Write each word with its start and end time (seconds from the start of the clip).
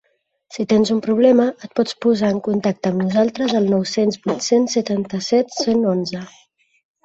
Si 0.55 0.63
tens 0.69 0.91
un 0.95 1.01
problema, 1.07 1.45
et 1.67 1.75
pots 1.81 1.97
posar 2.07 2.33
en 2.37 2.41
contacte 2.49 2.93
amb 2.93 3.03
nosaltres 3.03 3.55
al 3.61 3.69
nou-cents 3.77 4.21
vuit-cents 4.27 4.77
setanta-set 4.81 5.57
cent 5.63 5.89
onze. 5.95 6.27